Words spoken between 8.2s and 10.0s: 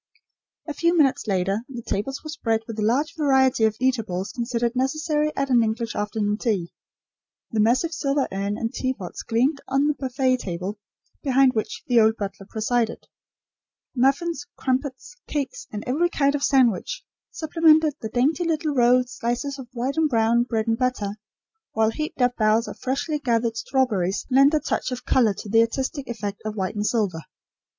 urn and teapots gleamed on the